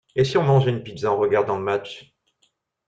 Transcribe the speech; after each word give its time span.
Et 0.15 0.23
si 0.23 0.35
on 0.35 0.41
mangeait 0.41 0.71
une 0.71 0.81
pizza 0.81 1.11
en 1.11 1.17
regardant 1.19 1.57
le 1.57 1.63
match? 1.63 2.11